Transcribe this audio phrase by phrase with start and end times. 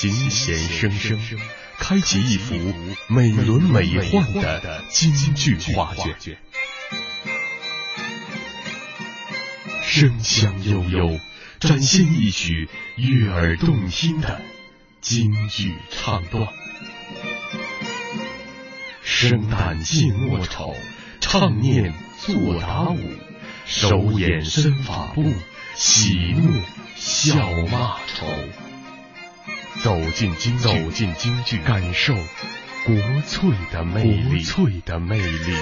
[0.00, 1.18] 琴弦声声，
[1.76, 2.54] 开启一幅
[3.08, 6.38] 美轮美奂的京剧画卷。
[9.82, 11.18] 声香悠悠，
[11.58, 14.40] 展现一曲悦耳动听的
[15.00, 16.46] 京剧唱段。
[19.02, 20.76] 生旦净末丑，
[21.20, 23.00] 唱念做打舞，
[23.66, 25.34] 手眼身法步，
[25.74, 26.62] 喜怒
[26.94, 27.34] 笑
[27.66, 28.67] 骂愁。
[29.82, 32.96] 走进京剧，走进京剧，感受国
[33.26, 35.54] 粹的魅力，国粹的魅力。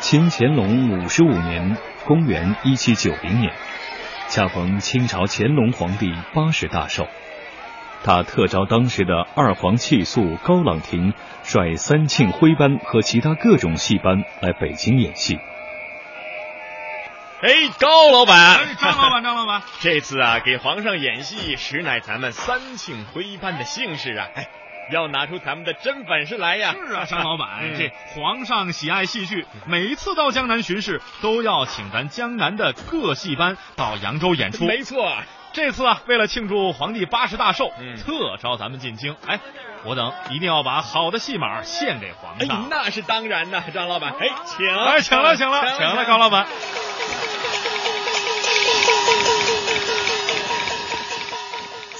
[0.00, 3.52] 清乾隆五十五年，公元一七九零年，
[4.28, 7.08] 恰逢清朝乾隆皇帝八十大寿，
[8.06, 11.12] 他特招当时的二黄气素高朗廷
[11.42, 15.40] 率三庆徽班和其他各种戏班来北京演戏。
[17.42, 24.28] 哎，高老板，张老板，张老板， 这次啊，给皇上演戏，实乃咱们三庆徽班的幸事啊！
[24.36, 24.46] 哎。
[24.90, 26.74] 要拿出咱们的真本事来呀！
[26.86, 34.64] 是啊， 张老板，这皇上喜爱戏剧，每一次到江南巡视，都要请咱江南的各戏班到扬州演出。
[34.64, 35.12] 没错，
[35.52, 37.72] 这次啊，为了庆祝皇帝八十大寿，
[38.04, 39.16] 特招咱们进京。
[39.26, 39.40] 哎，
[39.84, 42.62] 我等一定要把好的戏码献给皇上。
[42.62, 44.14] 哎，那是当然的，张老板。
[44.20, 46.46] 哎，请，哎，请了，请了，请了，高老板。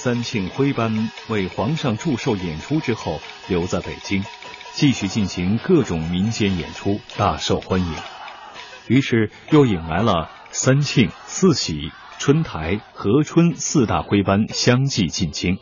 [0.07, 3.19] 三庆徽班为皇上祝寿演出之后，
[3.49, 4.23] 留在北京，
[4.71, 7.93] 继续进行各种民间演出，大受欢迎。
[8.87, 15.57] 于是又引来了三庆、四喜、春台、和春四大徽班相继进京。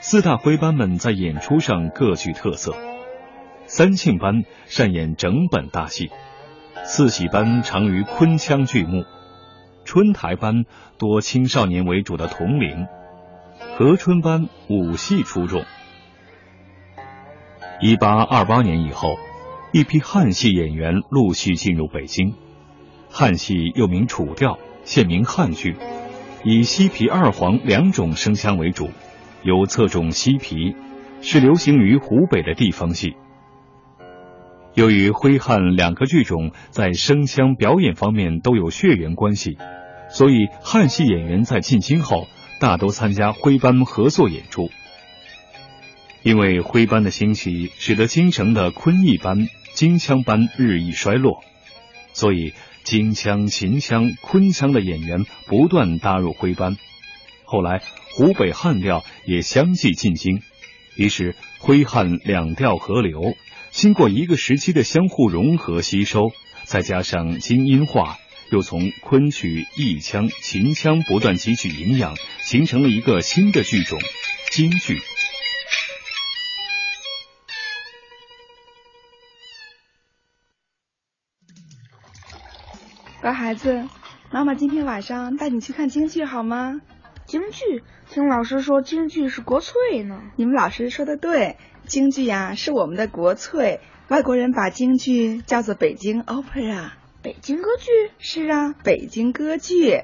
[0.00, 2.76] 四大徽班们在演出上各具特色，
[3.66, 6.12] 三庆班擅演整本大戏。
[6.82, 9.04] 四喜班长于昆腔剧目，
[9.84, 10.64] 春台班
[10.98, 12.86] 多青少年为主的童龄，
[13.76, 15.62] 和春班武戏出众。
[17.80, 19.16] 一八二八年以后，
[19.72, 22.34] 一批汉戏演员陆续进入北京。
[23.10, 25.76] 汉戏又名楚调，现名汉剧，
[26.44, 28.90] 以西皮二黄两种声腔为主，
[29.42, 30.74] 有侧重西皮，
[31.20, 33.16] 是流行于湖北的地方戏。
[34.74, 39.56] 由于徽汉两个剧种在声腔表演方面都有血缘关系，
[40.10, 42.26] 所以汉戏演员在进京后
[42.58, 44.70] 大都参加徽班合作演出。
[46.24, 51.44] 因为徽班的兴起，使得京城的昆弋班、京腔班日益衰落，
[52.12, 52.52] 所以
[52.82, 56.76] 京腔、秦腔、昆腔的演员不断搭入徽班。
[57.44, 57.80] 后来
[58.14, 60.40] 湖北汉调也相继进京，
[60.96, 63.34] 于是徽汉两调合流。
[63.74, 66.30] 经过一个时期的相互融合吸收，
[66.62, 68.16] 再加上精英化，
[68.52, 73.98] 又从昆曲、弋腔、秦腔不断汲取营养，形成了一个新的剧种——
[74.52, 75.00] 京剧。
[83.20, 83.88] 乖孩子，
[84.30, 86.80] 妈妈今天晚上带你去看京剧好吗？
[87.26, 87.82] 京剧？
[88.08, 90.22] 听老师说京剧是国粹呢。
[90.36, 91.56] 你们老师说的对。
[91.86, 96.90] 京剧呀是我们的国粹，外国人把京剧叫做北京 opera。
[97.22, 98.10] 北京歌剧？
[98.18, 100.02] 是啊，北京歌剧。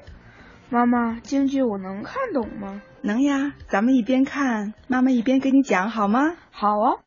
[0.69, 2.81] 妈妈，京剧我能看懂吗？
[3.01, 6.35] 能呀，咱们一边看，妈妈一边给你讲好吗？
[6.51, 6.97] 好啊。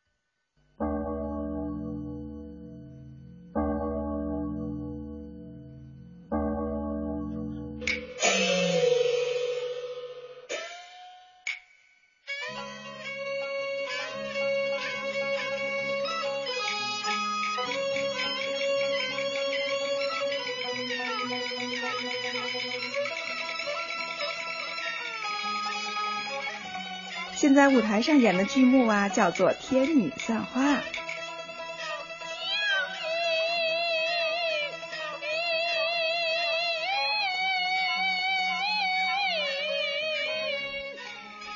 [27.44, 30.62] 现在舞台上演的剧目啊，叫做《天女散花》。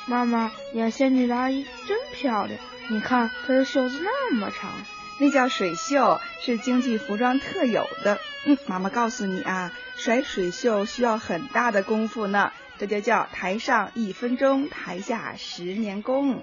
[0.05, 2.59] 妈妈，演仙女的阿姨真漂亮，
[2.91, 4.71] 你看她的袖子那么长，
[5.19, 8.19] 那叫水袖，是京剧服装特有的。
[8.45, 12.51] 嗯，妈妈告诉你啊，甩水袖需要很大的功夫呢。
[12.79, 16.41] 这就叫台上一分钟台下十年功。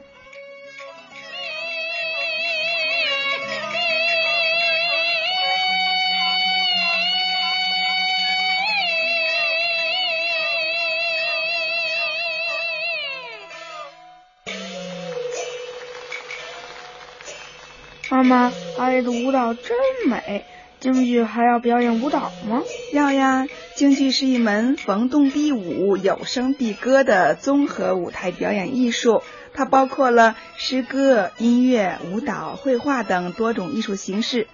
[18.10, 20.44] 妈妈阿姨的舞蹈真美
[20.80, 22.62] 京剧还要表演舞蹈吗？
[22.92, 34.46] 要呀京剧是一门逢动必舞、有声必歌的综合舞台表演艺术，它包括了诗歌、音乐、舞蹈、绘画等多种艺术形式。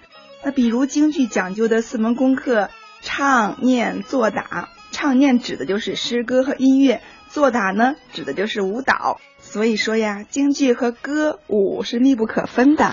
[0.43, 2.69] 那比如京剧讲究的四门功课：
[3.01, 4.67] 唱、念、做、打。
[4.91, 9.21] 唱念指的就是诗歌和音乐，做打呢指的就是舞蹈。
[9.39, 12.91] 所以说呀，京剧和歌舞是密不可分的。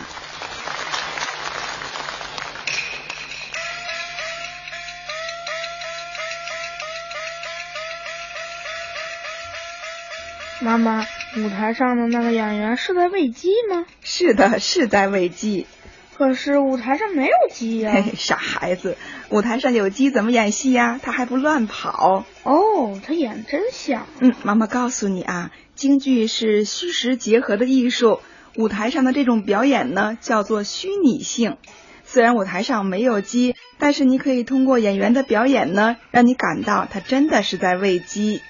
[10.62, 11.06] 妈妈，
[11.38, 13.86] 舞台上的那个演员是在喂鸡吗？
[14.02, 15.66] 是的，是在喂鸡。
[16.14, 17.92] 可是舞台上没有鸡呀！
[17.94, 18.98] 嘿嘿，傻孩子，
[19.30, 21.00] 舞台上有鸡怎么演戏呀？
[21.02, 22.26] 他还不乱跑。
[22.42, 24.06] 哦，他演真像。
[24.20, 28.20] 嗯，妈妈告诉你啊，京剧是虚实结合的艺术，
[28.56, 31.56] 舞台上的这种表演呢，叫做虚拟性。
[32.04, 38.42] 虽然舞台上没有鸡，但是你可以通过演员的表演呢，让你感到他真的是在喂鸡。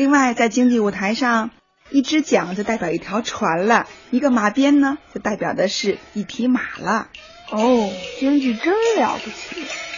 [0.00, 1.50] 另外，在京剧舞台上，
[1.90, 7.08] 一只桨就代表一条船了，一个马鞭呢，就代表的是一匹马了。
[7.50, 9.89] 哦，京剧真了不起。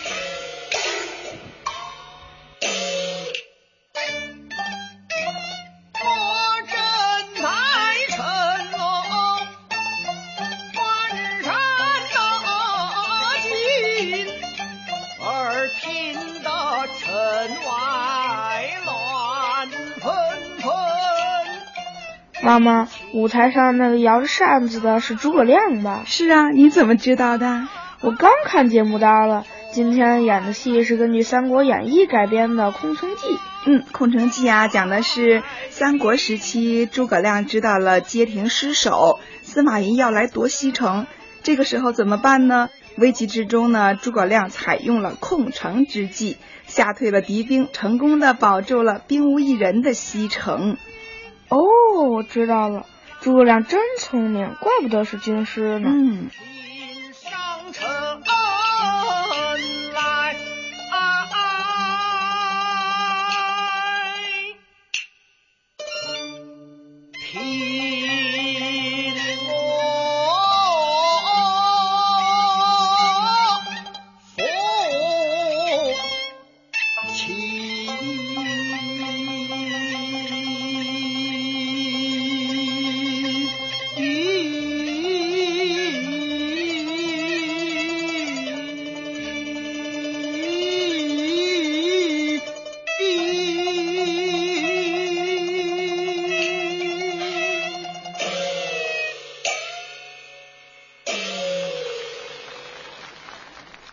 [22.43, 26.03] 妈妈，舞台上那个摇着扇子的是诸葛亮吧？
[26.06, 27.69] 是啊，你怎么知道的？
[28.00, 29.47] 我刚看节目单了。
[29.73, 33.29] 今天演的戏是根据《三国演义》改编的《空城计》。
[33.65, 41.06] 嗯，《空城计》啊，讲的是三国时期诸葛亮知道了街亭失守，司马懿要来夺西城，
[41.44, 42.71] 这个时候怎么办呢？
[42.99, 50.77] 危急之中呢，诸葛亮采用了空城之计，吓退了敌兵，成功的保住了兵无一人的西城。
[51.53, 52.87] 哦，我知道了，
[53.21, 55.91] 诸葛亮真聪明，怪不得是军师呢。
[55.93, 56.29] 嗯。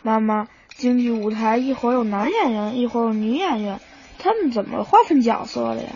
[0.01, 3.80] 妈妈，京剧舞台一会儿有男演员，一会儿有女演员，
[4.18, 5.90] 他们怎么划分角色的呀？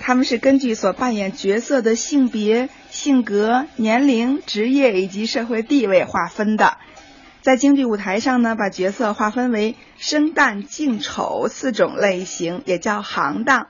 [0.00, 6.78] 他们是根据所扮演角色的性别、性格、年龄、职业以及社会地位划分的。
[7.42, 13.66] 在京剧舞台上呢，把角色划分为生旦净丑四种类型，也叫行当。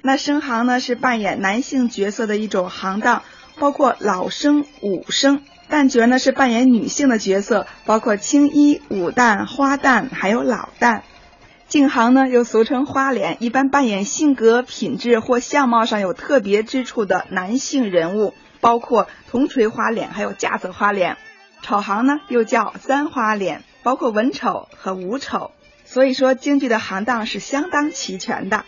[0.00, 3.22] 那生行呢是扮演男性角色的一种行当，
[3.58, 5.42] 包括老生、武生。
[5.68, 11.00] 旦角呢是扮演女性的角色，包括青衣、武旦、花旦，还有老旦。
[11.68, 21.16] 净行呢又俗称花脸，一般扮演性格、品质或相貌上有特别之处的男性人物，包括铜锤花脸，还有架子花脸。
[21.62, 25.50] 丑行呢又叫簪花脸，包括文丑和武丑。
[25.84, 28.64] 所以说京剧的行当是相当齐全的。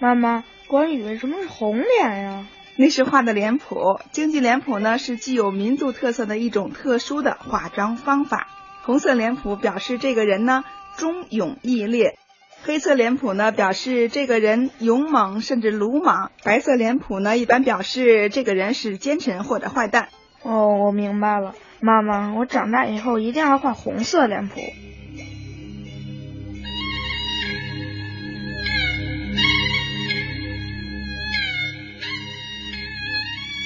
[0.00, 2.46] 妈妈，关羽为什么是红脸呀？
[2.76, 8.48] 那是画的脸谱，京剧脸谱呢是具有民族特色的一种特殊的化妆方法。
[8.82, 10.64] 红色脸谱表示这个人呢
[10.96, 12.18] 忠勇义烈，
[12.62, 20.08] 黑色脸谱呢表示这个人勇猛甚至鲁莽，白色脸谱呢一般表示这个人是奸臣或者坏蛋。
[20.42, 24.60] 哦，我明白了，妈妈，我长大以后一定要画红色脸谱。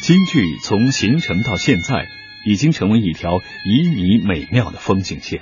[0.07, 2.09] 京剧从形成到现在，
[2.45, 3.43] 已经成为一条旖
[3.95, 5.41] 旎美妙的风景线。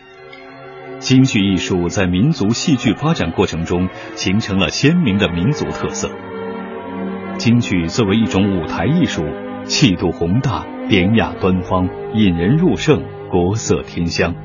[1.00, 6.12] 京剧艺术在民族戏剧发展过程中形成了鲜明的民族特色。
[7.38, 9.24] 京剧作为一种舞台艺术，
[9.64, 13.02] 气度宏大、典雅端方、引人入胜、
[13.32, 14.36] 国色天香，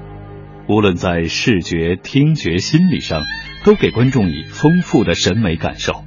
[0.68, 3.22] 无论在视觉、听觉、心理上，
[3.64, 6.07] 都给观众以丰富的审美感受。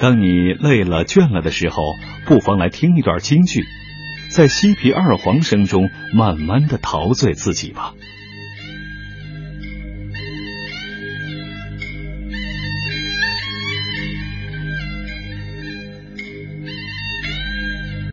[0.00, 1.82] 当你累了、倦了的时候，
[2.26, 3.64] 不妨来听一段京剧，
[4.30, 7.94] 在西皮二黄声中慢慢的陶醉自己吧。